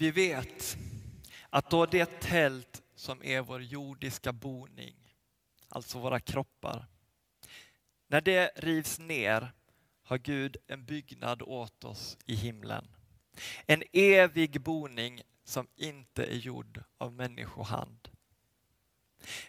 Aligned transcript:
Vi 0.00 0.10
vet 0.10 0.76
att 1.50 1.70
då 1.70 1.86
det 1.86 2.20
tält 2.20 2.82
som 2.94 3.22
är 3.22 3.40
vår 3.40 3.62
jordiska 3.62 4.32
boning, 4.32 4.96
alltså 5.68 5.98
våra 5.98 6.20
kroppar, 6.20 6.86
när 8.06 8.20
det 8.20 8.50
rivs 8.56 8.98
ner 8.98 9.52
har 10.02 10.18
Gud 10.18 10.56
en 10.66 10.84
byggnad 10.84 11.42
åt 11.42 11.84
oss 11.84 12.18
i 12.26 12.34
himlen. 12.34 12.86
En 13.66 13.82
evig 13.92 14.60
boning 14.60 15.22
som 15.44 15.66
inte 15.76 16.24
är 16.24 16.36
gjord 16.36 16.82
av 16.98 17.12
människohand. 17.12 18.08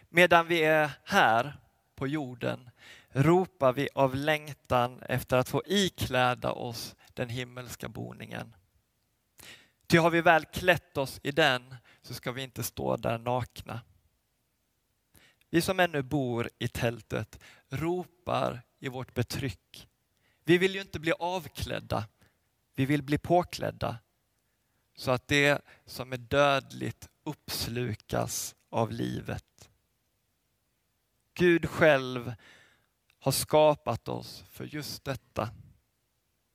Medan 0.08 0.46
vi 0.46 0.64
är 0.64 0.90
här 1.04 1.60
på 1.94 2.06
jorden 2.06 2.70
ropar 3.08 3.72
vi 3.72 3.88
av 3.94 4.14
längtan 4.14 5.02
efter 5.02 5.36
att 5.36 5.48
få 5.48 5.62
ikläda 5.66 6.52
oss 6.52 6.96
den 7.14 7.28
himmelska 7.28 7.88
boningen. 7.88 8.54
Ty 9.90 9.98
har 9.98 10.10
vi 10.10 10.20
väl 10.20 10.44
klätt 10.44 10.96
oss 10.96 11.20
i 11.22 11.30
den 11.30 11.76
så 12.02 12.14
ska 12.14 12.32
vi 12.32 12.42
inte 12.42 12.62
stå 12.62 12.96
där 12.96 13.18
nakna. 13.18 13.80
Vi 15.50 15.60
som 15.60 15.80
ännu 15.80 16.02
bor 16.02 16.50
i 16.58 16.68
tältet 16.68 17.40
ropar 17.68 18.62
i 18.78 18.88
vårt 18.88 19.14
betryck. 19.14 19.88
Vi 20.44 20.58
vill 20.58 20.74
ju 20.74 20.80
inte 20.80 21.00
bli 21.00 21.12
avklädda, 21.12 22.04
vi 22.74 22.86
vill 22.86 23.02
bli 23.02 23.18
påklädda 23.18 23.98
så 24.96 25.10
att 25.10 25.28
det 25.28 25.62
som 25.86 26.12
är 26.12 26.16
dödligt 26.16 27.08
uppslukas 27.24 28.54
av 28.68 28.92
livet. 28.92 29.70
Gud 31.34 31.68
själv 31.68 32.34
har 33.18 33.32
skapat 33.32 34.08
oss 34.08 34.44
för 34.50 34.64
just 34.64 35.04
detta. 35.04 35.50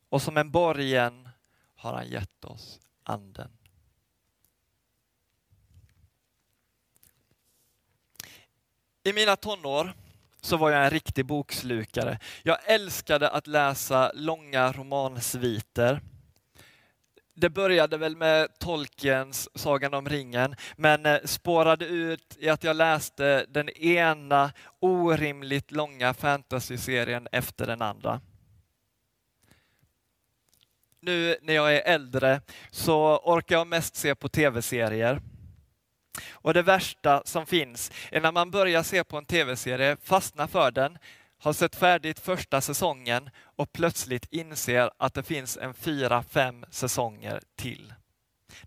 Och 0.10 0.22
som 0.22 0.38
en 0.38 0.52
borgen 0.52 1.30
har 1.76 1.94
han 1.94 2.08
gett 2.08 2.46
oss 2.46 2.80
anden. 3.06 3.52
I 9.04 9.14
mina 9.14 9.36
tonår 9.36 9.94
så 10.42 10.58
var 10.58 10.72
jag 10.72 10.84
en 10.84 10.90
riktig 10.90 11.26
bokslukare. 11.26 12.20
Jag 12.44 12.58
älskade 12.66 13.30
att 13.30 13.48
läsa 13.48 14.12
långa 14.14 14.72
romansviter. 14.72 16.02
Det 17.34 17.50
började 17.50 17.98
väl 17.98 18.16
med 18.16 18.60
Tolkiens 18.60 19.50
Sagan 19.56 19.94
om 19.94 20.10
ringen, 20.10 20.56
men 20.76 21.06
eh, 21.06 21.20
spårade 21.26 21.86
ut 21.86 22.38
i 22.40 22.50
att 22.50 22.64
jag 22.64 22.76
läste 22.76 23.46
den 23.50 23.70
ena 23.70 24.52
orimligt 24.80 25.72
långa 25.72 26.14
fantasyserien 26.14 27.28
efter 27.32 27.68
den 27.68 27.82
andra. 27.82 28.22
Nu 31.06 31.38
när 31.42 31.54
jag 31.54 31.76
är 31.76 31.82
äldre 31.82 32.42
så 32.72 33.18
orkar 33.18 33.56
jag 33.56 33.68
mest 33.68 33.96
se 33.96 34.16
på 34.16 34.30
tv-serier. 34.30 35.22
Och 36.32 36.54
det 36.54 36.62
värsta 36.62 37.22
som 37.26 37.46
finns 37.46 37.92
är 38.12 38.22
när 38.22 38.32
man 38.32 38.52
börjar 38.52 38.84
se 38.84 39.04
på 39.04 39.18
en 39.18 39.26
tv-serie, 39.26 39.98
fastnar 40.04 40.48
för 40.48 40.72
den, 40.72 40.98
har 41.40 41.54
sett 41.54 41.76
färdigt 41.76 42.20
första 42.20 42.62
säsongen 42.62 43.30
och 43.56 43.74
plötsligt 43.74 44.28
inser 44.32 44.92
att 44.98 45.14
det 45.14 45.24
finns 45.24 45.58
en 45.58 45.74
fyra, 45.74 46.24
fem 46.24 46.66
säsonger 46.70 47.42
till. 47.58 47.94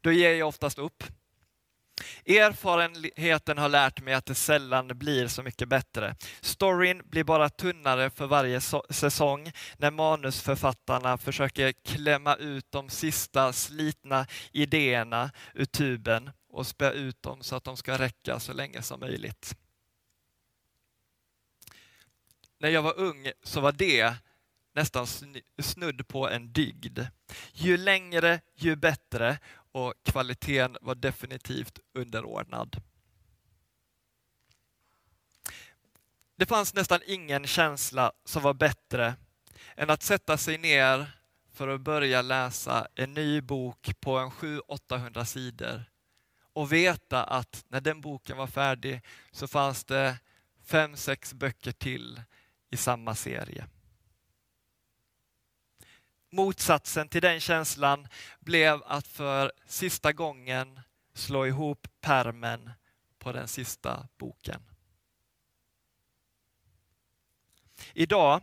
Då 0.00 0.12
ger 0.12 0.34
jag 0.34 0.48
oftast 0.48 0.78
upp. 0.78 1.05
Erfarenheten 2.24 3.58
har 3.58 3.68
lärt 3.68 4.00
mig 4.00 4.14
att 4.14 4.27
det 4.27 4.34
sällan 4.34 4.88
blir 4.88 5.28
så 5.28 5.42
mycket 5.42 5.68
bättre. 5.68 6.16
Storyn 6.41 7.02
blir 7.04 7.24
bara 7.24 7.48
tunnare 7.48 8.10
för 8.10 8.27
varje 8.27 8.60
säsong 8.91 9.52
när 9.77 9.91
manusförfattarna 9.91 11.19
försöker 11.19 11.72
klämma 11.72 12.34
ut 12.34 12.66
de 12.70 12.91
sista 12.91 13.52
slitna 13.52 14.26
idéerna 14.52 15.30
ur 15.54 15.64
tuben 15.64 16.30
och 16.48 16.66
spä 16.66 16.91
ut 16.91 17.22
dem 17.22 17.42
så 17.42 17.56
att 17.56 17.64
de 17.64 17.76
ska 17.76 17.98
räcka 17.98 18.41
så 18.41 18.52
länge 18.52 18.82
som 18.82 19.00
möjligt. 19.00 19.56
När 22.58 22.69
jag 22.69 22.82
var 22.82 22.98
ung 22.98 23.30
så 23.42 23.60
var 23.60 23.72
det 23.72 24.15
nästan 24.75 25.06
snudd 25.62 26.09
på 26.09 26.28
en 26.28 26.53
dygd. 26.53 27.00
Ju 27.53 27.76
längre, 27.76 28.41
ju 28.54 28.76
bättre 28.76 29.38
och 29.78 29.94
kvaliteten 30.03 30.77
var 30.81 30.94
definitivt 30.94 31.78
underordnad. 31.94 32.83
Det 36.37 36.47
fanns 36.47 36.75
nästan 36.75 37.00
ingen 37.06 37.47
känsla 37.47 38.12
som 38.25 38.43
var 38.43 38.55
bättre 38.55 39.15
än 39.77 39.91
att 39.91 40.03
sätta 40.03 40.37
sig 40.39 40.59
ner 40.59 41.11
för 41.53 41.69
att 41.69 41.81
börja 41.81 42.22
läsa 42.22 42.89
en 42.94 43.15
ny 43.15 43.41
bok 43.41 44.00
på 44.00 44.19
en 44.19 44.31
700-800 44.31 45.25
sidor 45.25 45.84
och 46.53 46.72
veta 46.72 47.25
att 47.25 47.65
när 47.69 47.81
den 47.81 48.00
boken 48.00 48.37
var 48.37 48.47
färdig 48.47 49.00
så 49.31 49.49
fanns 49.49 49.84
det 49.84 50.19
fem, 50.65 50.97
sex 50.97 51.34
böcker 51.34 51.72
till 51.72 52.22
i 52.71 52.77
samma 52.77 53.15
serie. 53.15 53.66
Motsatsen 56.31 57.09
till 57.09 57.22
den 57.22 57.41
känslan 57.41 58.09
blev 58.41 58.83
att 58.87 59.06
för 59.06 59.53
sista 59.66 60.12
gången 60.12 60.81
slå 61.15 61.47
ihop 61.47 61.89
permen 62.00 62.71
på 63.19 63.33
den 63.33 63.49
sista 63.49 64.09
boken. 64.19 64.62
Idag 67.93 68.43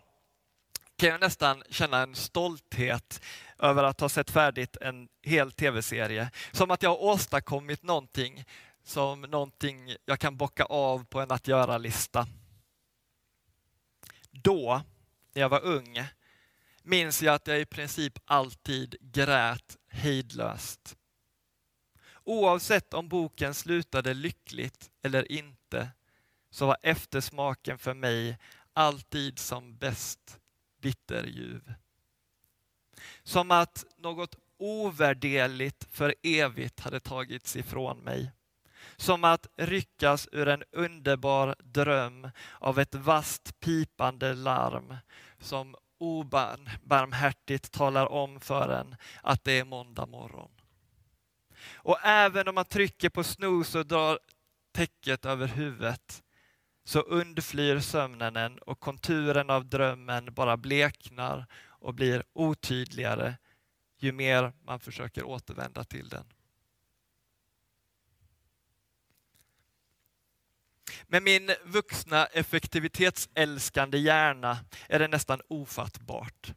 kan 0.97 1.09
jag 1.09 1.19
nästan 1.19 1.63
känna 1.69 2.01
en 2.01 2.15
stolthet 2.15 3.21
över 3.59 3.83
att 3.83 3.99
ha 3.99 4.09
sett 4.09 4.31
färdigt 4.31 4.77
en 4.81 5.09
hel 5.21 5.51
tv-serie. 5.51 6.31
Som 6.51 6.71
att 6.71 6.83
jag 6.83 6.89
har 6.89 7.03
åstadkommit 7.03 7.83
någonting 7.83 8.45
som 8.83 9.21
någonting 9.21 9.95
jag 10.05 10.19
kan 10.19 10.37
bocka 10.37 10.63
av 10.65 11.05
på 11.05 11.21
en 11.21 11.31
att 11.31 11.47
göra-lista. 11.47 12.27
Då, 14.31 14.81
när 15.33 15.41
jag 15.41 15.49
var 15.49 15.63
ung, 15.63 16.07
minns 16.85 17.21
jag 17.21 17.35
att 17.35 17.47
jag 17.47 17.61
i 17.61 17.65
princip 17.65 18.19
alltid 18.25 18.95
grät 19.01 19.77
hejdlöst. 19.87 20.97
Oavsett 22.23 22.93
om 22.93 23.09
boken 23.09 23.53
slutade 23.53 24.13
lyckligt 24.13 24.91
eller 25.01 25.31
inte, 25.31 25.89
så 26.49 26.65
var 26.65 26.77
eftersmaken 26.81 27.77
för 27.77 27.93
mig 27.93 28.37
alltid 28.73 29.39
som 29.39 29.77
bäst 29.77 30.39
bitterljuv. 30.81 31.73
Som 33.23 33.51
att 33.51 33.85
något 33.97 34.35
ovärderligt 34.57 35.87
för 35.91 36.15
evigt 36.23 36.79
hade 36.79 36.99
tagits 36.99 37.55
ifrån 37.55 37.97
mig. 37.97 38.31
Som 38.95 39.23
att 39.23 39.47
ryckas 39.57 40.27
ur 40.31 40.47
en 40.47 40.63
underbar 40.71 41.55
dröm 41.59 42.29
av 42.59 42.79
ett 42.79 42.95
vast 42.95 43.59
pipande 43.59 44.33
larm 44.33 44.95
som 45.39 45.75
obarmhärtigt 45.97 47.71
talar 47.71 48.11
om 48.11 48.39
för 48.39 48.69
en 48.69 48.95
att 49.23 49.43
det 49.43 49.59
är 49.59 49.65
måndag 49.65 50.05
morgon. 50.05 50.51
Och 51.73 51.99
även 52.03 52.47
om 52.47 52.55
man 52.55 52.65
trycker 52.65 53.09
på 53.09 53.23
snooze 53.23 53.79
och 53.79 53.87
drar 53.87 54.19
täcket 54.71 55.25
över 55.25 55.47
huvudet 55.47 56.23
så 56.83 56.99
undflyr 56.99 57.79
sömnen 57.79 58.35
en 58.35 58.57
och 58.57 58.79
konturen 58.79 59.49
av 59.49 59.65
drömmen 59.65 60.33
bara 60.33 60.57
bleknar 60.57 61.45
och 61.67 61.93
blir 61.93 62.23
otydligare 62.33 63.35
ju 63.97 64.11
mer 64.11 64.53
man 64.65 64.79
försöker 64.79 65.23
återvända 65.23 65.83
till 65.83 66.09
den. 66.09 66.34
Med 71.07 71.23
min 71.23 71.51
vuxna 71.63 72.25
effektivitetsälskande 72.25 73.97
hjärna 73.97 74.57
är 74.89 74.99
det 74.99 75.07
nästan 75.07 75.41
ofattbart. 75.47 76.53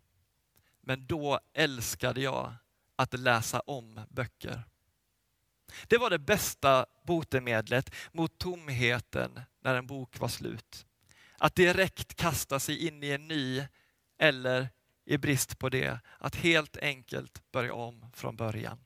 Men 0.81 1.07
då 1.07 1.41
älskade 1.53 2.21
jag 2.21 2.55
att 2.97 3.21
läsa 3.21 3.61
om 3.61 4.01
böcker. 4.11 4.63
Det 5.87 5.99
var 5.99 6.11
det 6.11 6.19
bästa 6.19 6.87
botemedlet 7.03 7.95
mot 8.13 8.39
tomheten 8.39 9.41
när 9.61 9.75
en 9.75 9.87
bok 9.87 10.19
var 10.19 10.29
slut. 10.29 10.87
Att 11.39 11.55
direkt 11.55 12.15
kasta 12.15 12.61
sig 12.61 12.87
in 12.87 13.03
i 13.03 13.11
en 13.11 13.29
ny 13.29 13.67
eller 14.19 14.69
i 15.05 15.19
brist 15.19 15.59
på 15.59 15.69
det, 15.69 15.99
att 16.19 16.35
helt 16.35 16.77
enkelt 16.77 17.51
börja 17.53 17.75
om 17.75 18.07
från 18.15 18.37
början. 18.37 18.79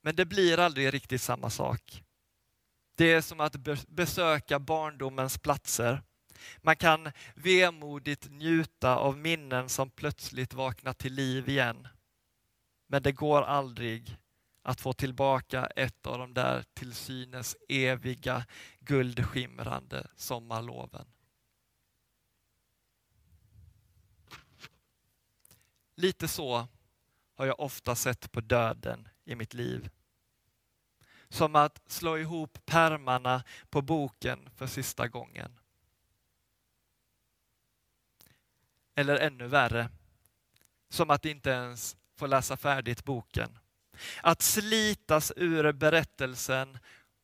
Men 0.00 0.16
det 0.16 0.24
blir 0.24 0.58
aldrig 0.58 0.94
riktigt 0.94 1.22
samma 1.22 1.50
sak. 1.50 2.02
Det 2.94 3.12
är 3.12 3.20
som 3.20 3.40
att 3.40 3.56
besöka 3.88 4.58
barndomens 4.58 5.38
platser. 5.38 6.02
Man 6.58 6.76
kan 6.76 7.12
vemodigt 7.34 8.30
njuta 8.30 8.96
av 8.96 9.18
minnen 9.18 9.68
som 9.68 9.90
plötsligt 9.90 10.54
vaknar 10.54 10.92
till 10.92 11.14
liv 11.14 11.48
igen. 11.48 11.88
Men 12.86 13.02
det 13.02 13.12
går 13.12 13.42
aldrig 13.42 14.16
att 14.62 14.80
få 14.80 14.92
tillbaka 14.92 15.66
ett 15.66 16.06
av 16.06 16.18
de 16.18 16.34
där 16.34 16.64
till 16.74 16.94
synes 16.94 17.56
eviga 17.68 18.46
guldskimrande 18.80 20.06
sommarloven. 20.16 21.06
Lite 25.94 26.28
så 26.28 26.68
har 27.34 27.46
jag 27.46 27.60
ofta 27.60 27.94
sett 27.94 28.32
på 28.32 28.40
döden 28.40 29.08
i 29.24 29.34
mitt 29.34 29.54
liv. 29.54 29.90
Som 31.32 31.56
att 31.56 31.82
slå 31.86 32.18
ihop 32.18 32.58
pärmarna 32.66 33.44
på 33.70 33.82
boken 33.82 34.48
för 34.56 34.66
sista 34.66 35.08
gången. 35.08 35.58
Eller 38.94 39.16
ännu 39.16 39.46
värre, 39.46 39.88
som 40.88 41.10
att 41.10 41.24
inte 41.24 41.50
ens 41.50 41.96
få 42.16 42.26
läsa 42.26 42.56
färdigt 42.56 43.04
boken. 43.04 43.58
Att 44.22 44.42
slitas 44.42 45.32
ur 45.36 45.72
berättelsen 45.72 46.78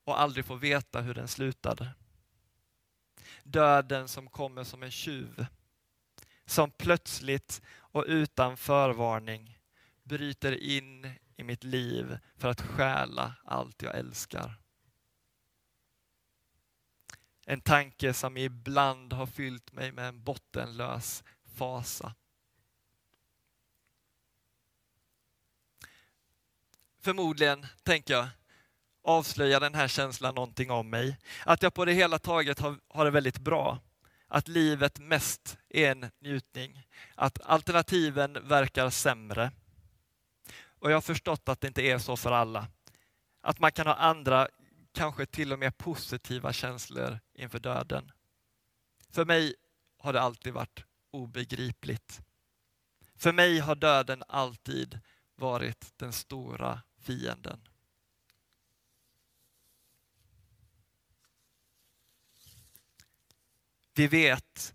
och 0.05 0.21
aldrig 0.21 0.45
få 0.45 0.55
veta 0.55 1.01
hur 1.01 1.15
den 1.15 1.29
slutade. 1.29 1.89
Döden 3.43 4.09
som 4.09 4.31
kommer 4.31 4.65
som 4.65 4.83
en 4.83 4.91
tjuv. 4.91 5.47
Som 6.47 6.71
plötsligt 6.71 7.63
och 7.69 8.05
utan 8.07 8.57
förvarning 8.57 9.59
bryter 10.03 10.53
in 10.53 11.15
i 11.39 11.45
mitt 11.45 11.65
liv 11.65 12.19
för 12.37 12.49
att 12.49 12.61
stjäla 12.61 13.35
allt 13.45 13.83
jag 13.83 13.99
älskar. 13.99 14.55
En 17.47 17.61
tanke 17.61 18.13
som 18.13 18.37
ibland 18.37 19.13
har 19.13 19.27
fyllt 19.27 19.73
mig 19.73 19.93
med 19.93 20.09
en 20.09 20.23
bottenlös 20.23 21.25
fasa. 21.57 22.15
Förmodligen, 27.01 27.67
tänker 27.83 28.15
jag, 28.15 28.29
avslöjar 29.03 29.61
den 29.61 29.75
här 29.75 29.89
känslan 29.89 30.35
någonting 30.35 30.71
om 30.71 30.91
mig. 30.91 31.19
Att 31.47 31.63
jag 31.63 31.75
på 31.75 31.85
det 31.85 31.93
hela 31.93 32.19
taget 32.19 32.59
har, 32.59 32.79
har 32.89 33.05
det 33.05 33.11
väldigt 33.11 33.39
bra. 33.39 33.79
Att 34.27 34.49
livet 34.49 34.99
mest 34.99 35.59
är 35.69 35.91
en 35.91 36.11
njutning. 36.21 36.87
Att 37.15 37.41
alternativen 37.43 38.49
verkar 38.49 38.91
sämre. 38.91 39.51
Och 40.79 40.91
jag 40.91 40.97
har 40.97 41.01
förstått 41.01 41.49
att 41.49 41.61
det 41.61 41.69
inte 41.69 41.83
är 41.83 41.99
så 41.99 42.17
för 42.17 42.33
alla. 42.33 42.69
Att 43.41 43.59
man 43.59 43.73
kan 43.73 43.87
ha 43.87 43.95
andra, 43.95 44.49
kanske 44.93 45.27
till 45.27 45.53
och 45.53 45.59
med 45.59 45.79
positiva 45.79 46.53
känslor 46.53 47.21
inför 47.35 47.59
döden. 47.59 48.13
För 49.11 49.25
mig 49.25 49.55
har 49.99 50.13
det 50.13 50.21
alltid 50.21 50.53
varit 50.53 50.85
obegripligt. 51.11 52.21
För 53.17 53.33
mig 53.33 53.59
har 53.59 53.75
döden 53.75 54.23
alltid 54.29 55.01
varit 55.35 55.93
den 55.97 56.13
stora 56.13 56.83
fienden. 57.01 57.69
Vi 63.95 64.07
vet 64.07 64.75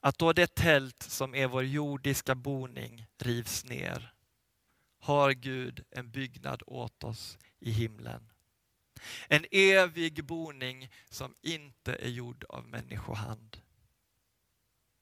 att 0.00 0.18
då 0.18 0.32
det 0.32 0.54
tält 0.54 1.02
som 1.02 1.34
är 1.34 1.46
vår 1.46 1.64
jordiska 1.64 2.34
boning 2.34 3.06
rivs 3.18 3.64
ner 3.64 4.11
har 5.02 5.32
Gud 5.32 5.84
en 5.90 6.10
byggnad 6.10 6.62
åt 6.66 7.04
oss 7.04 7.38
i 7.60 7.70
himlen. 7.70 8.32
En 9.28 9.44
evig 9.50 10.24
boning 10.24 10.90
som 11.08 11.34
inte 11.42 11.94
är 11.94 12.08
gjord 12.08 12.44
av 12.48 12.66
människohand. 12.68 13.56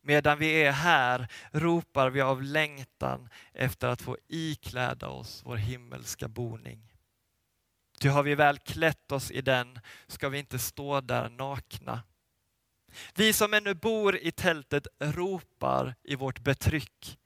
Medan 0.03 0.39
vi 0.39 0.63
är 0.63 0.73
här 0.73 1.29
ropar 1.53 2.11
vi 2.11 2.21
av 2.21 2.43
längtan 2.43 3.29
efter 3.53 3.89
att 3.89 4.03
få 4.03 4.17
ikläda 4.29 5.09
oss 5.09 5.43
vår 5.45 5.57
himmelska 5.57 6.29
boning. 6.29 6.93
Ty 7.99 8.09
har 8.09 8.23
vi 8.23 8.35
väl 8.35 8.59
klätt 8.59 9.13
oss 9.13 9.31
i 9.31 9.41
den 9.41 9.81
ska 10.07 10.29
vi 10.29 10.39
inte 10.39 10.59
stå 10.59 11.01
där 11.01 11.29
nakna. 11.29 12.03
Vi 13.15 13.33
som 13.33 13.55
ännu 13.55 13.75
bor 13.75 14.17
i 14.17 14.33
tältet 14.33 14.87
ropar 14.99 15.95
i 16.03 16.15
vårt 16.15 16.41
betryck. 16.41 17.19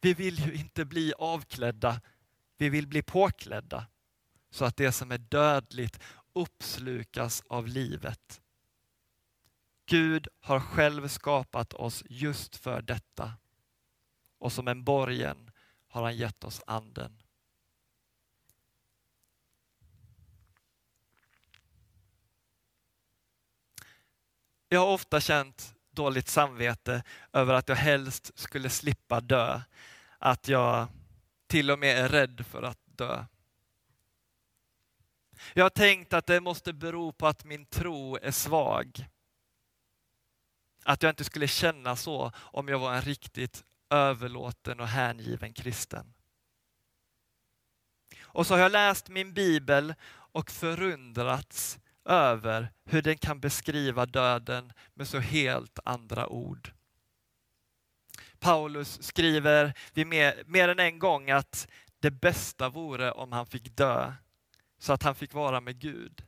Vi 0.00 0.14
vill 0.14 0.46
ju 0.46 0.54
inte 0.54 0.84
bli 0.84 1.12
avklädda, 1.18 2.00
vi 2.60 2.68
vill 2.68 2.86
bli 2.86 3.02
påklädda 3.02 3.86
så 4.50 4.64
att 4.64 4.76
det 4.76 4.92
som 4.92 5.12
är 5.12 5.18
dödligt 5.18 6.00
uppslukas 6.32 7.42
av 7.48 7.66
livet. 7.66 8.40
Gud 9.86 10.28
har 10.40 10.60
själv 10.60 11.08
skapat 11.08 11.74
oss 11.74 12.04
just 12.08 12.56
för 12.56 12.82
detta. 12.82 13.32
Och 14.38 14.52
som 14.52 14.68
en 14.68 14.84
borgen 14.84 15.50
har 15.88 16.02
han 16.02 16.16
gett 16.16 16.44
oss 16.44 16.62
anden. 16.66 17.22
Jag 24.68 24.80
har 24.80 24.88
ofta 24.88 25.20
känt 25.20 25.74
dåligt 25.90 26.28
samvete 26.28 27.02
över 27.32 27.54
att 27.54 27.68
jag 27.68 27.76
helst 27.76 28.38
skulle 28.38 28.70
slippa 28.70 29.20
dö. 29.20 29.60
Att 30.18 30.48
jag 30.48 30.88
till 31.50 31.70
och 31.70 31.78
med 31.78 32.04
är 32.04 32.08
rädd 32.08 32.46
för 32.46 32.62
att 32.62 32.78
dö. 32.86 33.24
Jag 35.54 35.64
har 35.64 35.70
tänkt 35.70 36.12
att 36.12 36.26
det 36.26 36.40
måste 36.40 36.72
bero 36.72 37.12
på 37.12 37.26
att 37.26 37.44
min 37.44 37.66
tro 37.66 38.16
är 38.16 38.30
svag. 38.30 39.06
Att 40.84 41.02
jag 41.02 41.10
inte 41.10 41.24
skulle 41.24 41.48
känna 41.48 41.96
så 41.96 42.32
om 42.36 42.68
jag 42.68 42.78
var 42.78 42.94
en 42.94 43.02
riktigt 43.02 43.64
överlåten 43.90 44.80
och 44.80 44.88
hängiven 44.88 45.52
kristen. 45.52 46.14
Och 48.20 48.46
så 48.46 48.54
har 48.54 48.60
jag 48.60 48.72
läst 48.72 49.08
min 49.08 49.34
bibel 49.34 49.94
och 50.10 50.50
förundrats 50.50 51.78
över 52.04 52.72
hur 52.84 53.02
den 53.02 53.18
kan 53.18 53.40
beskriva 53.40 54.06
döden 54.06 54.72
med 54.94 55.08
så 55.08 55.18
helt 55.18 55.78
andra 55.84 56.28
ord. 56.28 56.72
Paulus 58.40 59.02
skriver 59.02 59.74
vid 59.94 60.06
mer, 60.06 60.42
mer 60.46 60.68
än 60.68 60.78
en 60.78 60.98
gång 60.98 61.30
att 61.30 61.68
det 62.00 62.10
bästa 62.10 62.68
vore 62.68 63.12
om 63.12 63.32
han 63.32 63.46
fick 63.46 63.76
dö 63.76 64.12
så 64.78 64.92
att 64.92 65.02
han 65.02 65.14
fick 65.14 65.34
vara 65.34 65.60
med 65.60 65.78
Gud. 65.78 66.24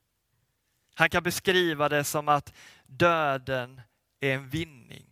Han 0.95 1.11
kan 1.11 1.23
beskriva 1.23 1.89
det 1.89 2.05
som 2.05 2.29
att 2.29 2.55
döden 2.87 3.81
är 4.21 4.35
en 4.35 4.49
vinning. 4.49 5.09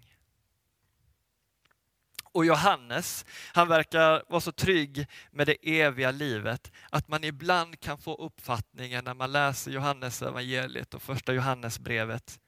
Och 2.32 2.44
Johannes, 2.44 3.26
han 3.54 3.68
verkar 3.68 4.24
vara 4.28 4.40
så 4.40 4.52
trygg 4.52 5.06
med 5.30 5.46
det 5.46 5.80
eviga 5.80 6.10
livet 6.10 6.72
att 6.90 7.08
man 7.08 7.24
ibland 7.24 7.80
kan 7.80 7.98
få 7.98 8.14
uppfattningen 8.14 9.04
när 9.04 9.14
man 9.14 9.32
läser 9.32 9.70
Johannes 9.70 10.22
evangeliet 10.22 10.94
och 10.94 11.02
första 11.02 11.32
Johannesbrevet 11.32 12.40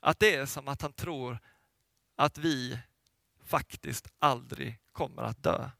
att 0.00 0.18
det 0.18 0.34
är 0.34 0.46
som 0.46 0.68
att 0.68 0.82
han 0.82 0.92
tror 0.92 1.38
att 2.16 2.38
vi 2.38 2.78
faktiskt 3.48 4.08
aldrig 4.18 4.78
kommer 4.92 5.22
att 5.22 5.42
dö. 5.42 5.70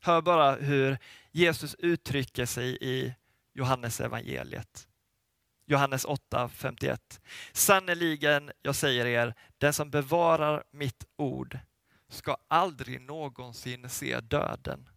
Hör 0.00 0.22
bara 0.22 0.54
hur 0.54 0.98
Jesus 1.30 1.74
uttrycker 1.74 2.46
sig 2.46 2.78
i 2.80 3.14
Johannes 3.52 4.00
evangeliet. 4.00 4.88
Johannes 5.66 6.04
8, 6.04 6.48
51. 6.48 7.20
Sannerligen, 7.52 8.50
jag 8.62 8.74
säger 8.74 9.06
er, 9.06 9.34
den 9.58 9.72
som 9.72 9.90
bevarar 9.90 10.64
mitt 10.70 11.04
ord 11.16 11.58
ska 12.08 12.36
aldrig 12.48 13.00
någonsin 13.00 13.88
se 13.88 14.20
döden. 14.20 14.88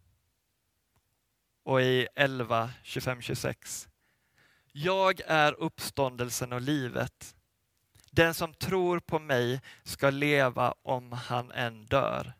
Och 1.64 1.82
i 1.82 2.08
11, 2.14 2.70
25, 2.82 3.20
26. 3.22 3.88
Jag 4.72 5.20
är 5.26 5.52
uppståndelsen 5.52 6.52
och 6.52 6.60
livet. 6.60 7.36
Den 8.14 8.34
som 8.34 8.54
tror 8.54 9.00
på 9.00 9.18
mig 9.18 9.60
ska 9.82 10.10
leva 10.10 10.74
om 10.82 11.12
han 11.12 11.52
än 11.52 11.86
dör. 11.86 12.32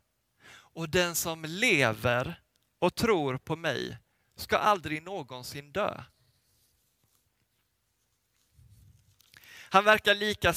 Och 0.51 0.89
den 0.89 1.15
som 1.15 1.45
lever 1.45 2.41
och 2.79 2.95
tror 2.95 3.37
på 3.37 3.55
mig 3.55 3.97
ska 4.35 4.57
aldrig 4.57 5.03
någonsin 5.03 5.71
dö. 5.71 6.03
Han 9.73 9.85
verkar 9.85 10.15
lika 10.15 10.53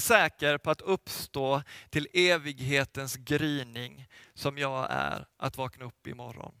säker 0.00 0.58
på 0.58 0.70
att 0.70 0.80
uppstå 0.80 1.62
till 1.90 2.08
evighetens 2.12 3.16
gryning 3.16 4.08
som 4.34 4.58
jag 4.58 4.86
är 4.90 5.26
att 5.36 5.56
vakna 5.56 5.84
upp 5.84 6.06
imorgon. 6.06 6.54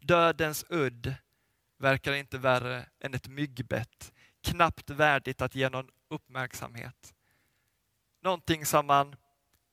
Dödens 0.00 0.64
udd 0.68 1.14
verkar 1.78 2.12
inte 2.12 2.38
värre 2.38 2.86
än 3.00 3.14
ett 3.14 3.28
myggbett, 3.28 4.12
knappt 4.42 4.90
värdigt 4.90 5.42
att 5.42 5.54
ge 5.54 5.68
någon 5.68 5.88
uppmärksamhet. 6.14 7.14
Någonting 8.20 8.66
som 8.66 8.86
man 8.86 9.16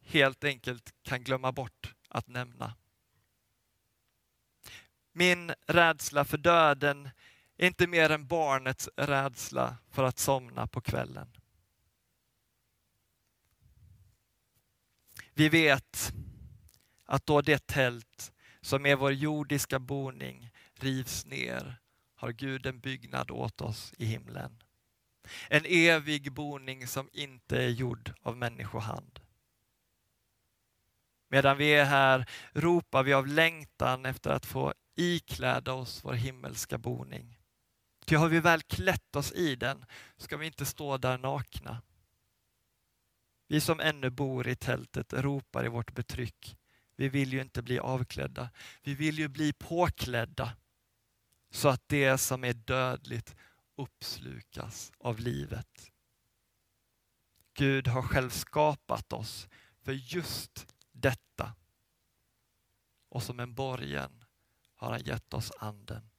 helt 0.02 0.44
enkelt 0.44 0.94
kan 1.04 1.24
glömma 1.24 1.52
bort 1.52 1.94
att 2.08 2.28
nämna. 2.28 2.76
Min 5.12 5.54
rädsla 5.68 6.26
för 6.26 6.38
döden 6.38 7.10
är 7.58 7.68
inte 7.68 7.88
mer 7.88 8.10
än 8.10 8.28
barnets 8.28 8.90
rädsla 8.96 9.78
för 9.90 10.04
att 10.04 10.20
somna 10.20 10.68
på 10.68 10.82
kvällen. 10.82 11.38
Vi 15.34 15.50
vet 15.50 16.14
att 17.06 17.26
då 17.26 17.42
det 17.42 17.68
tält 17.68 18.34
som 18.62 18.86
är 18.86 18.96
vår 18.96 19.12
jordiska 19.12 19.80
boning 19.80 20.50
rivs 20.74 21.26
ner 21.26 21.82
har 22.16 22.32
Gud 22.32 22.66
en 22.66 22.80
byggnad 22.80 23.32
åt 23.32 23.62
oss 23.62 23.94
i 23.98 24.06
himlen. 24.06 24.64
En 25.50 25.66
evig 25.66 26.32
boning 26.32 26.88
som 26.88 27.10
inte 27.14 27.64
är 27.64 27.70
gjord 27.70 28.14
av 28.22 28.38
människohand. 28.38 29.20
Medan 31.30 31.58
vi 31.58 31.74
är 31.74 31.86
här 31.86 32.30
ropar 32.54 33.04
vi 33.04 33.14
av 33.14 33.28
längtan 33.28 34.06
efter 34.06 34.30
att 34.30 34.46
få 34.46 34.74
ikläda 34.96 35.74
oss 35.74 36.04
vår 36.04 36.14
himmelska 36.14 36.78
boning. 36.78 37.40
Ty 38.06 38.16
har 38.16 38.30
vi 38.30 38.40
väl 38.40 38.62
klätt 38.62 39.16
oss 39.16 39.32
i 39.32 39.56
den 39.56 39.86
ska 40.18 40.38
vi 40.38 40.46
inte 40.46 40.66
stå 40.66 40.98
där 40.98 41.18
nakna. 41.18 41.82
Vi 43.48 43.62
som 43.62 43.80
ännu 43.80 44.10
bor 44.10 44.48
i 44.48 44.56
tältet 44.56 45.14
ropar 45.14 45.66
i 45.66 45.68
vårt 45.68 45.94
betryck. 45.94 46.58
Vi 46.96 47.10
vill 47.10 47.34
ju 47.34 47.42
inte 47.42 47.62
bli 47.62 47.80
avklädda. 47.80 48.50
Vi 48.84 48.94
vill 48.94 49.20
ju 49.20 49.28
bli 49.28 49.54
påklädda 49.54 50.54
så 51.52 51.70
att 51.70 51.84
det 51.88 52.18
som 52.18 52.44
är 52.44 52.54
dödligt 52.54 53.36
uppslukas 53.82 54.92
av 54.98 55.20
livet. 55.20 55.92
Gud 57.54 57.88
har 57.88 58.02
själv 58.02 58.30
skapat 58.30 59.14
oss 59.14 59.48
för 59.82 59.92
just 59.92 60.76
detta. 60.92 61.56
Och 63.10 63.24
som 63.24 63.40
en 63.40 63.54
borgen 63.54 64.24
har 64.76 64.92
han 64.92 65.04
gett 65.04 65.34
oss 65.34 65.52
anden. 65.60 66.10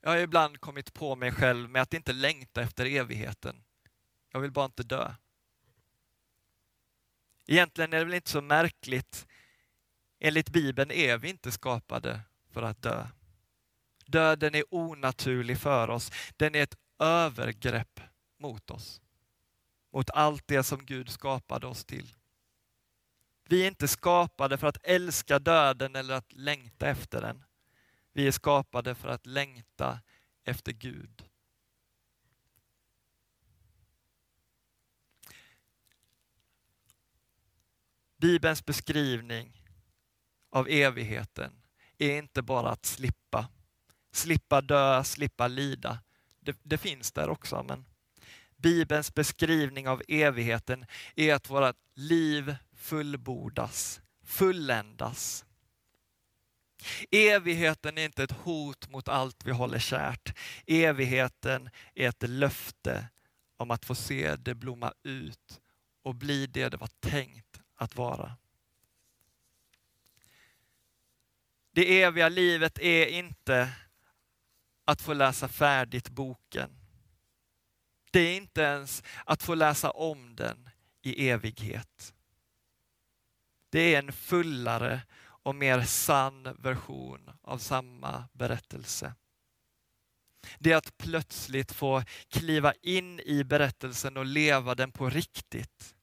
Jag 0.00 0.10
har 0.10 0.18
ibland 0.18 0.60
kommit 0.60 0.94
på 0.94 1.16
mig 1.16 1.32
själv 1.32 1.70
med 1.70 1.82
att 1.82 1.94
inte 1.94 2.12
längta 2.12 2.62
efter 2.62 2.86
evigheten. 2.86 3.64
Jag 4.32 4.40
vill 4.40 4.52
bara 4.52 4.64
inte 4.64 4.82
dö. 4.82 5.14
Egentligen 7.46 7.92
är 7.92 7.98
det 7.98 8.04
väl 8.04 8.14
inte 8.14 8.30
så 8.30 8.40
märkligt. 8.40 9.26
Enligt 10.22 10.50
Bibeln 10.50 10.90
är 10.90 11.18
vi 11.18 11.28
inte 11.28 11.52
skapade 11.52 12.20
för 12.50 12.62
att 12.62 12.82
dö. 12.82 13.06
Döden 14.06 14.54
är 14.54 14.64
onaturlig 14.74 15.58
för 15.58 15.90
oss. 15.90 16.12
Den 16.36 16.54
är 16.54 16.62
ett 16.62 16.76
övergrepp 16.98 18.00
mot 18.38 18.70
oss. 18.70 19.00
Mot 19.92 20.10
allt 20.10 20.48
det 20.48 20.62
som 20.62 20.86
Gud 20.86 21.08
skapade 21.08 21.66
oss 21.66 21.84
till. 21.84 22.14
Vi 23.44 23.62
är 23.62 23.68
inte 23.68 23.88
skapade 23.88 24.58
för 24.58 24.66
att 24.66 24.78
älska 24.82 25.38
döden 25.38 25.96
eller 25.96 26.14
att 26.14 26.32
längta 26.32 26.86
efter 26.86 27.20
den. 27.20 27.44
Vi 28.12 28.26
är 28.26 28.32
skapade 28.32 28.94
för 28.94 29.08
att 29.08 29.26
längta 29.26 30.00
efter 30.44 30.72
Gud. 30.72 31.24
Bibelns 38.16 38.64
beskrivning 38.64 39.59
av 40.50 40.68
evigheten 40.68 41.52
är 41.98 42.18
inte 42.18 42.42
bara 42.42 42.70
att 42.70 42.86
slippa. 42.86 43.48
Slippa 44.12 44.60
dö, 44.60 45.04
slippa 45.04 45.48
lida. 45.48 45.98
Det, 46.40 46.56
det, 46.62 46.78
finns 46.78 47.12
där 47.12 47.28
också, 47.28 47.64
men 47.68 47.84
Bibelns 48.56 49.14
beskrivning 49.14 49.88
av 49.88 50.02
evigheten 50.08 50.86
är 51.16 51.34
att 51.34 51.50
våra 51.50 51.74
liv 51.94 52.56
fullbordas, 52.76 54.00
fulländas. 54.24 55.44
Evigheten 57.10 57.98
är 57.98 58.04
inte 58.04 58.22
ett 58.22 58.32
hot 58.32 58.88
mot 58.88 59.08
allt 59.08 59.44
vi 59.44 59.52
håller 59.52 59.78
kärt. 59.78 60.38
Evigheten 60.66 61.70
är 61.94 62.08
ett 62.08 62.28
löfte 62.28 63.08
om 63.56 63.70
att 63.70 63.84
få 63.84 63.94
se 63.94 64.36
det 64.36 64.54
blomma 64.54 64.92
ut 65.02 65.60
och 66.02 66.14
bli 66.14 66.46
det 66.46 66.68
det 66.68 66.76
var 66.76 66.90
tänkt 67.00 67.60
att 67.74 67.96
vara. 67.96 68.36
Det 71.72 72.02
eviga 72.02 72.28
livet 72.28 72.78
är 72.78 73.06
inte 73.06 73.72
att 74.84 75.02
få 75.02 75.12
läsa 75.12 75.48
färdigt 75.48 76.08
boken. 76.10 76.70
Det 78.10 78.20
är 78.20 78.36
inte 78.36 78.62
ens 78.62 79.02
att 79.24 79.42
få 79.42 79.54
läsa 79.54 79.90
om 79.90 80.36
den 80.36 80.70
i 81.02 81.28
evighet. 81.28 82.14
Det 83.70 83.94
är 83.94 83.98
en 83.98 84.12
fullare 84.12 85.00
och 85.22 85.54
mer 85.54 85.82
sann 85.82 86.56
version 86.58 87.30
av 87.42 87.58
samma 87.58 88.28
berättelse. 88.32 89.14
Det 90.58 90.72
är 90.72 90.76
att 90.76 90.98
plötsligt 90.98 91.72
få 91.72 92.02
kliva 92.28 92.72
in 92.82 93.20
i 93.20 93.44
berättelsen 93.44 94.16
och 94.16 94.26
leva 94.26 94.74
den 94.74 94.92
på 94.92 95.10
riktigt. 95.10 95.94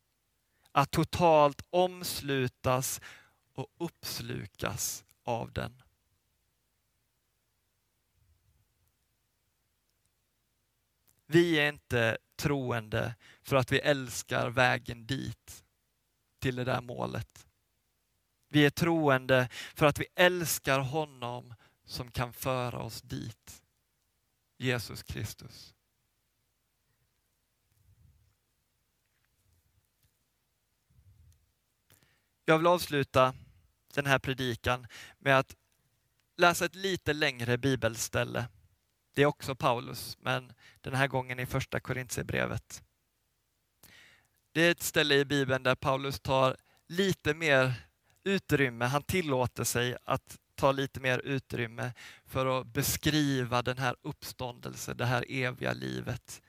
Att 0.72 0.92
totalt 0.92 1.62
omslutas 1.70 3.02
och 3.54 3.68
uppslukas 3.78 5.06
av 5.28 5.52
den. 5.52 5.82
Vi 11.26 11.60
är 11.60 11.70
inte 11.70 12.18
troende 12.36 13.16
för 13.42 13.56
att 13.56 13.72
vi 13.72 13.80
älskar 13.80 14.50
vägen 14.50 15.06
dit, 15.06 15.64
till 16.40 16.56
det 16.56 16.64
där 16.64 16.82
målet. 16.82 17.48
Vi 18.48 18.66
är 18.66 18.70
troende 18.70 19.50
för 19.52 19.86
att 19.86 20.00
vi 20.00 20.06
älskar 20.16 20.80
honom 20.80 21.54
som 21.86 22.12
kan 22.12 22.34
föra 22.34 22.80
oss 22.80 23.02
dit. 23.02 23.64
Jesus 24.58 25.04
Kristus. 25.04 25.74
Jag 32.46 32.58
vill 32.58 32.68
avsluta 32.68 33.34
den 33.98 34.06
här 34.06 34.20
predikan 34.20 34.88
med 35.20 35.40
att 35.40 35.56
läsa 36.38 36.66
ett 36.66 36.76
lite 36.76 37.14
längre 37.14 37.58
bibelställe. 37.58 38.46
Det 39.14 39.22
är 39.22 39.26
också 39.26 39.56
Paulus, 39.56 40.18
men 40.20 40.54
den 40.82 40.94
här 40.94 41.08
gången 41.08 41.40
i 41.40 41.46
första 41.46 41.80
Korintierbrevet. 41.80 42.84
Det 44.52 44.62
är 44.62 44.72
ett 44.72 44.84
ställe 44.84 45.16
i 45.16 45.26
Bibeln 45.26 45.64
där 45.64 45.76
Paulus 45.76 46.20
tar 46.20 46.58
lite 46.88 47.34
mer 47.34 47.74
utrymme, 48.24 48.86
han 48.86 49.04
tillåter 49.04 49.64
sig 49.64 49.98
att 50.04 50.38
ta 50.56 50.72
lite 50.72 51.00
mer 51.00 51.20
utrymme 51.20 51.94
för 52.26 52.46
att 52.46 52.68
beskriva 52.68 53.62
den 53.62 53.78
här 53.78 53.96
uppståndelsen, 54.02 54.98
det 54.98 55.06
här 55.06 55.26
eviga 55.30 55.74
livet 55.74 56.42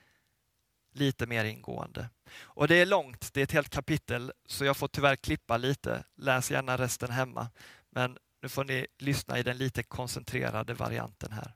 lite 0.98 1.26
mer 1.26 1.44
ingående. 1.44 2.08
Och 2.40 2.68
det 2.68 2.76
är 2.76 2.86
långt, 2.86 3.34
det 3.34 3.40
är 3.40 3.44
ett 3.44 3.52
helt 3.52 3.68
kapitel, 3.68 4.32
så 4.46 4.64
jag 4.64 4.76
får 4.76 4.88
tyvärr 4.88 5.16
klippa 5.16 5.56
lite. 5.56 6.04
Läs 6.16 6.50
gärna 6.50 6.78
resten 6.78 7.10
hemma. 7.10 7.50
Men 7.90 8.18
nu 8.42 8.48
får 8.48 8.64
ni 8.64 8.86
lyssna 8.98 9.38
i 9.38 9.42
den 9.42 9.58
lite 9.58 9.82
koncentrerade 9.82 10.74
varianten 10.74 11.32
här. 11.32 11.54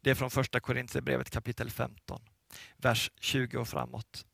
Det 0.00 0.10
är 0.10 0.14
från 0.14 0.30
första 0.30 0.60
Korintierbrevet 0.60 1.30
kapitel 1.30 1.70
15, 1.70 2.22
vers 2.76 3.10
20 3.20 3.58
och 3.58 3.68
framåt. 3.68 4.26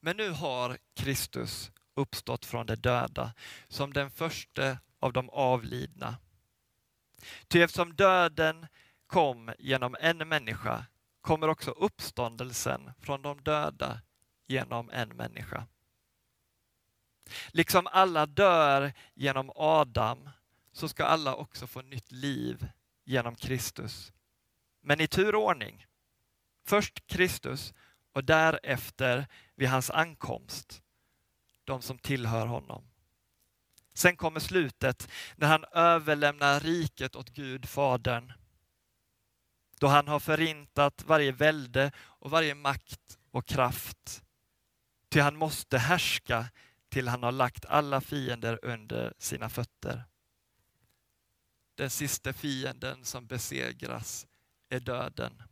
Men 0.00 0.16
nu 0.16 0.30
har 0.30 0.78
Kristus 0.94 1.70
uppstått 1.94 2.44
från 2.44 2.66
de 2.66 2.76
döda 2.76 3.32
som 3.68 3.92
den 3.92 4.10
första 4.10 4.78
av 5.00 5.12
de 5.12 5.30
avlidna. 5.30 6.16
Ty 7.48 7.62
eftersom 7.62 7.94
döden 7.94 8.66
kom 9.06 9.52
genom 9.58 9.96
en 10.00 10.18
människa 10.18 10.86
kommer 11.20 11.48
också 11.48 11.70
uppståndelsen 11.70 12.92
från 13.00 13.22
de 13.22 13.42
döda 13.42 14.00
genom 14.46 14.90
en 14.90 15.08
människa. 15.08 15.66
Liksom 17.48 17.86
alla 17.86 18.26
dör 18.26 18.92
genom 19.14 19.52
Adam 19.54 20.30
så 20.72 20.88
ska 20.88 21.04
alla 21.04 21.34
också 21.34 21.66
få 21.66 21.82
nytt 21.82 22.12
liv 22.12 22.68
genom 23.04 23.36
Kristus. 23.36 24.12
Men 24.80 25.00
i 25.00 25.06
tur 25.06 25.34
och 25.34 25.44
ordning. 25.44 25.86
Först 26.64 27.06
Kristus 27.06 27.74
och 28.12 28.24
därefter 28.24 29.26
vid 29.54 29.68
hans 29.68 29.90
ankomst, 29.90 30.82
de 31.64 31.82
som 31.82 31.98
tillhör 31.98 32.46
honom. 32.46 32.84
Sen 33.94 34.16
kommer 34.16 34.40
slutet 34.40 35.08
när 35.36 35.48
han 35.48 35.64
överlämnar 35.72 36.60
riket 36.60 37.16
åt 37.16 37.30
Gud, 37.30 37.68
Fadern 37.68 38.32
då 39.80 39.86
han 39.86 40.08
har 40.08 40.20
förintat 40.20 41.04
varje 41.06 41.32
välde 41.32 41.92
och 41.98 42.30
varje 42.30 42.54
makt 42.54 43.18
och 43.30 43.46
kraft. 43.46 44.22
Ty 45.08 45.20
han 45.20 45.36
måste 45.36 45.78
härska 45.78 46.46
till 46.88 47.08
han 47.08 47.22
har 47.22 47.32
lagt 47.32 47.64
alla 47.64 48.00
fiender 48.00 48.58
under 48.62 49.14
sina 49.18 49.48
fötter. 49.48 50.04
Den 51.74 51.90
sista 51.90 52.32
fienden 52.32 53.04
som 53.04 53.26
besegras 53.26 54.26
är 54.68 54.80
döden. 54.80 55.42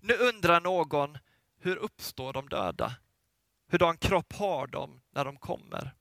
Nu 0.00 0.14
undrar 0.14 0.60
någon, 0.60 1.18
hur 1.58 1.76
uppstår 1.76 2.32
de 2.32 2.48
döda? 2.48 2.96
Hurdan 3.68 3.96
kropp 3.96 4.32
har 4.32 4.66
de 4.66 5.00
när 5.10 5.24
de 5.24 5.36
kommer? 5.36 5.94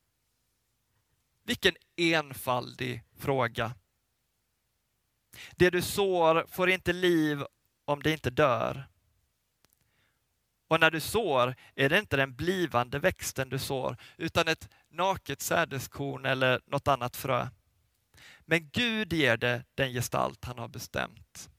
Vilken 1.43 1.75
enfaldig 1.95 3.03
fråga. 3.15 3.75
Det 5.55 5.69
du 5.69 5.81
sår 5.81 6.45
får 6.47 6.69
inte 6.69 6.93
liv 6.93 7.43
om 7.85 8.03
det 8.03 8.11
inte 8.11 8.29
dör. 8.29 8.87
Och 10.67 10.79
när 10.79 10.91
du 10.91 10.99
sår 10.99 11.55
är 11.75 11.89
det 11.89 11.99
inte 11.99 12.17
den 12.17 12.35
blivande 12.35 12.99
växten 12.99 13.49
du 13.49 13.59
sår, 13.59 13.97
utan 14.17 14.47
ett 14.47 14.69
naket 14.89 15.41
sädeskorn 15.41 16.25
eller 16.25 16.61
något 16.65 16.87
annat 16.87 17.15
frö. 17.15 17.47
Men 18.39 18.69
Gud 18.69 19.13
ger 19.13 19.37
det 19.37 19.63
den 19.75 19.93
gestalt 19.93 20.45
han 20.45 20.59
har 20.59 20.67
bestämt. 20.67 21.49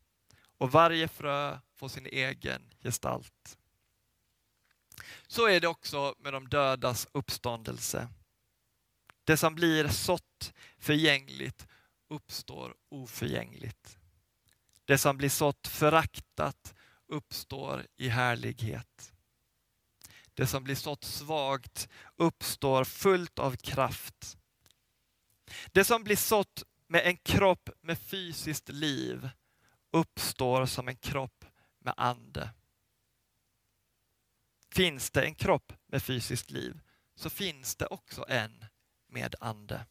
Och 0.59 0.73
varje 0.73 1.09
frö 1.09 1.59
får 1.75 1.89
sin 1.89 2.07
egen 2.07 2.63
gestalt. 2.83 3.59
Så 5.27 5.49
är 5.49 5.61
det 5.61 5.69
också 5.69 6.15
med 6.19 6.33
de 6.33 6.49
dödas 6.49 7.09
uppståndelse. 7.13 8.09
Det 9.25 9.37
som 9.37 9.55
blir 9.55 9.89
sått 9.89 10.53
förgängligt 10.79 11.67
uppstår 12.09 12.75
oförgängligt. 12.89 13.99
Det 14.85 14.99
som 14.99 15.17
blir 15.17 15.29
sått 15.29 15.69
föraktat 15.69 16.75
uppstår 17.07 17.87
i 17.97 18.09
härlighet. 18.09 19.13
Det 20.35 20.47
som 20.47 20.65
blir 20.65 20.75
sått 20.75 21.05
svagt 21.05 21.89
uppstår 22.17 22.85
fullt 22.85 23.39
av 23.39 23.57
kraft. 23.57 24.39
Det 25.73 25.85
som 25.85 26.05
blir 26.05 26.17
sått 26.17 26.65
med 26.87 27.07
en 27.07 27.17
kropp 27.17 27.71
med 27.81 27.99
fysiskt 27.99 28.69
liv 28.69 29.29
uppstår 29.91 30.67
som 30.67 30.89
en 30.89 30.97
kropp 30.97 31.45
med 31.79 31.95
ande. 31.97 32.51
Finns 34.75 35.11
det 35.11 35.23
en 35.23 35.35
kropp 35.35 35.73
med 35.87 36.03
fysiskt 36.03 36.51
liv 36.51 36.81
så 37.15 37.31
finns 37.31 37.77
det 37.77 37.87
också 37.87 38.25
en 38.29 38.65
med 39.09 39.35
ande. 39.41 39.87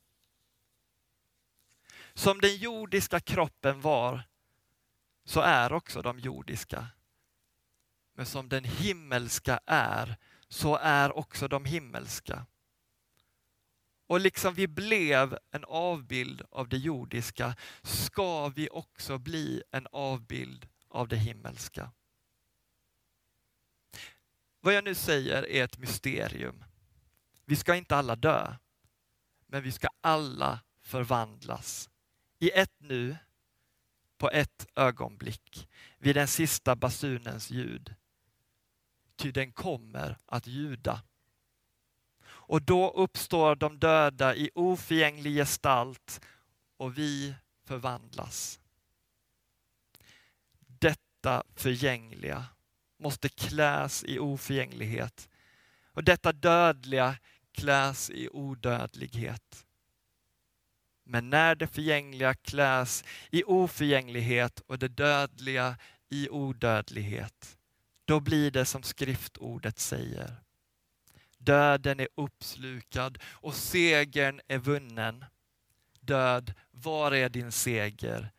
Som 2.18 2.42
den 2.42 2.58
jordiska 2.58 3.20
kroppen 3.20 3.82
var 3.82 4.24
så 5.24 5.40
är 5.40 5.74
också 5.74 6.02
de 6.02 6.20
jordiska. 6.20 6.88
Men 8.14 8.26
som 8.26 8.50
den 8.50 8.64
himmelska 8.64 9.60
är 9.66 10.18
så 10.48 10.76
är 10.76 11.18
också 11.18 11.48
de 11.48 11.66
himmelska. 11.66 12.46
Och 14.08 14.20
liksom 14.20 14.54
vi 14.54 14.68
blev 14.68 15.38
en 15.52 15.66
avbild 15.66 16.42
av 16.52 16.70
det 16.70 16.78
jordiska 16.78 17.56
ska 17.82 18.50
vi 18.50 18.70
också 18.70 19.18
bli 19.18 19.64
en 19.72 19.88
avbild 19.92 20.70
av 20.88 21.08
det 21.08 21.18
himmelska. 21.18 21.92
Vad 24.60 24.74
jag 24.74 24.84
nu 24.84 24.96
säger 24.96 25.48
är 25.48 25.64
ett 25.64 25.78
mysterium. 25.78 26.64
Vi 27.46 27.56
ska 27.56 27.76
inte 27.76 27.96
alla 27.96 28.16
dö, 28.16 28.56
men 29.48 29.64
vi 29.64 29.72
ska 29.72 29.88
alla 30.02 30.60
förvandlas. 30.82 31.90
I 32.40 32.52
ett 32.52 32.76
nu, 32.78 33.18
på 34.18 34.30
ett 34.30 34.68
ögonblick, 34.76 35.70
vid 35.98 36.16
den 36.16 36.28
sista 36.28 36.76
basunens 36.76 37.52
ljud. 37.52 37.96
Ty 39.16 39.32
den 39.32 39.52
kommer 39.52 40.18
att 40.26 40.48
ljuda. 40.48 41.04
Och 42.28 42.62
då 42.62 42.92
uppstår 42.92 43.56
de 43.56 43.80
döda 43.80 44.36
i 44.36 44.50
oförgänglig 44.56 45.36
gestalt 45.36 46.22
och 46.78 46.98
vi 46.98 47.36
förvandlas. 47.64 48.60
Detta 50.60 51.44
förgängliga 51.56 52.46
måste 52.98 53.30
kläs 53.30 54.04
i 54.04 54.20
oförgänglighet 54.20 55.30
och 55.94 56.04
detta 56.04 56.32
dödliga 56.32 57.18
kläs 57.52 58.10
i 58.10 58.30
odödlighet. 58.30 59.67
Men 61.10 61.30
när 61.30 61.56
det 61.56 61.68
förgängliga 61.68 62.34
kläs 62.34 63.04
i 63.32 63.44
oförgänglighet 63.44 64.60
och 64.60 64.80
det 64.80 64.88
dödliga 64.88 65.78
i 66.10 66.30
odödlighet, 66.30 67.58
då 68.06 68.20
blir 68.20 68.52
det 68.52 68.66
som 68.66 68.84
skriftordet 68.84 69.80
säger. 69.80 70.36
Döden 71.38 72.00
är 72.00 72.08
uppslukad 72.16 73.18
och 73.24 73.56
segern 73.56 74.42
är 74.48 74.58
vunnen. 74.58 75.26
Död, 76.00 76.54
var 76.72 77.12
är 77.12 77.30
din 77.30 77.52
seger? 77.52 78.32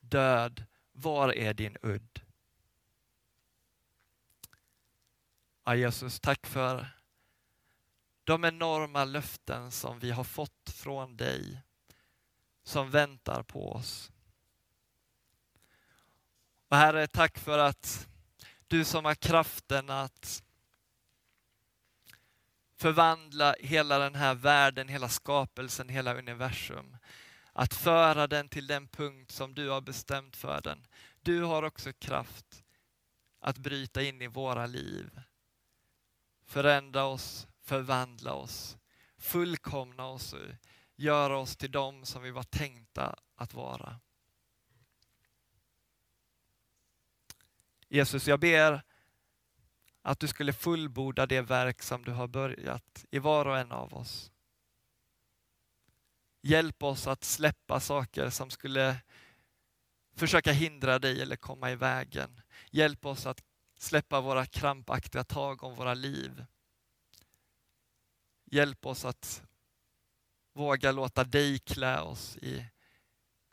Död, 0.00 0.64
var 0.92 1.32
är 1.32 1.54
din 1.54 1.76
udd? 1.82 2.20
Ja, 5.64 5.74
Jesus, 5.74 6.20
tack 6.20 6.46
för 6.46 6.86
de 8.24 8.44
enorma 8.44 9.04
löften 9.04 9.70
som 9.70 9.98
vi 9.98 10.10
har 10.10 10.24
fått 10.24 10.70
från 10.70 11.16
dig, 11.16 11.62
som 12.66 12.90
väntar 12.90 13.42
på 13.42 13.72
oss. 13.72 14.10
Och 16.68 16.76
Herre, 16.76 17.06
tack 17.06 17.38
för 17.38 17.58
att 17.58 18.08
du 18.66 18.84
som 18.84 19.04
har 19.04 19.14
kraften 19.14 19.90
att 19.90 20.42
förvandla 22.76 23.54
hela 23.60 23.98
den 23.98 24.14
här 24.14 24.34
världen, 24.34 24.88
hela 24.88 25.08
skapelsen, 25.08 25.88
hela 25.88 26.14
universum. 26.14 26.96
Att 27.52 27.74
föra 27.74 28.26
den 28.26 28.48
till 28.48 28.66
den 28.66 28.88
punkt 28.88 29.32
som 29.32 29.54
du 29.54 29.68
har 29.68 29.80
bestämt 29.80 30.36
för 30.36 30.60
den. 30.60 30.86
Du 31.20 31.42
har 31.42 31.62
också 31.62 31.92
kraft 31.92 32.64
att 33.40 33.58
bryta 33.58 34.02
in 34.02 34.22
i 34.22 34.26
våra 34.26 34.66
liv. 34.66 35.20
Förändra 36.46 37.04
oss, 37.04 37.46
förvandla 37.62 38.32
oss, 38.32 38.76
fullkomna 39.18 40.06
oss 40.06 40.34
göra 40.96 41.38
oss 41.38 41.56
till 41.56 41.70
dem 41.70 42.04
som 42.04 42.22
vi 42.22 42.30
var 42.30 42.42
tänkta 42.42 43.18
att 43.34 43.54
vara. 43.54 44.00
Jesus, 47.88 48.28
jag 48.28 48.40
ber 48.40 48.82
att 50.02 50.20
du 50.20 50.28
skulle 50.28 50.52
fullborda 50.52 51.26
det 51.26 51.40
verk 51.40 51.82
som 51.82 52.04
du 52.04 52.12
har 52.12 52.28
börjat 52.28 53.04
i 53.10 53.18
var 53.18 53.46
och 53.46 53.58
en 53.58 53.72
av 53.72 53.94
oss. 53.94 54.32
Hjälp 56.42 56.82
oss 56.82 57.06
att 57.06 57.24
släppa 57.24 57.80
saker 57.80 58.30
som 58.30 58.50
skulle 58.50 58.96
försöka 60.14 60.52
hindra 60.52 60.98
dig 60.98 61.22
eller 61.22 61.36
komma 61.36 61.70
i 61.70 61.76
vägen. 61.76 62.40
Hjälp 62.70 63.06
oss 63.06 63.26
att 63.26 63.42
släppa 63.78 64.20
våra 64.20 64.46
krampaktiga 64.46 65.24
tag 65.24 65.62
om 65.62 65.74
våra 65.74 65.94
liv. 65.94 66.44
Hjälp 68.44 68.86
oss 68.86 69.04
att 69.04 69.45
våga 70.56 70.92
låta 70.92 71.24
dig 71.24 71.58
klä 71.58 72.00
oss 72.00 72.36
i 72.36 72.66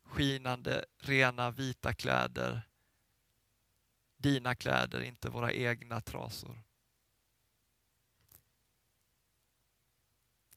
skinande, 0.04 0.86
rena, 0.98 1.52
vita 1.52 1.94
kläder 1.94 2.62
dina 4.24 4.56
kläder, 4.56 5.02
inte 5.02 5.30
våra 5.30 5.52
egna 5.54 6.02
trasor. 6.02 6.64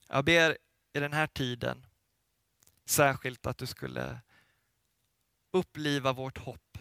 Jag 0.09 0.25
ber 0.25 0.59
i 0.93 1.01
den 1.01 1.13
här 1.13 1.27
tiden 1.27 1.87
särskilt 2.85 3.47
att 3.47 3.59
du 3.59 3.67
skulle 3.67 4.21
uppliva 5.51 6.13
vårt 6.13 6.39
hopp. 6.39 6.79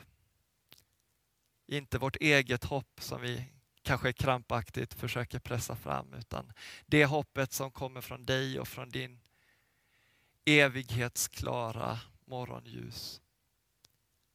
Inte 1.68 1.98
vårt 1.98 2.16
eget 2.16 2.64
hopp 2.64 3.02
som 3.02 3.22
vi 3.22 3.46
kanske 3.82 4.14
krampaktigt 4.14 4.94
försöker 4.94 5.40
pressa 5.40 5.76
fram, 5.76 6.14
utan 6.14 6.54
det 6.86 7.06
hoppet 7.06 7.54
som 7.54 7.72
kommer 7.72 8.02
från 8.02 8.26
dig 8.26 8.60
och 8.60 8.68
från 8.68 8.90
din 8.90 9.22
evighetsklara 10.46 12.00
morgonljus. 12.26 13.22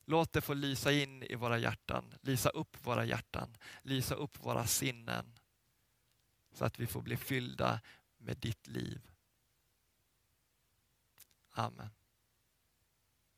Låt 0.05 0.33
det 0.33 0.40
få 0.40 0.55
lysa 0.55 0.92
in 0.92 1.23
i 1.23 1.35
våra 1.35 1.59
hjärtan, 1.59 2.14
lysa 2.20 2.49
upp 2.49 2.87
våra 2.87 3.05
hjärtan, 3.05 3.57
lysa 3.83 4.14
upp 4.14 4.44
våra 4.44 4.66
sinnen. 4.66 5.38
Så 6.53 6.64
att 6.64 6.79
vi 6.79 6.87
får 6.87 7.03
bli 7.03 7.16
fyllda 7.16 7.81
med 8.18 8.37
ditt 8.37 8.66
liv. 8.66 9.11
Amen. 11.51 11.90